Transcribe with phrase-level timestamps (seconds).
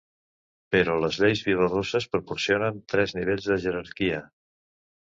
[0.75, 4.29] Però les lleis bielorusses proporcionen tres nivells de jerarquia.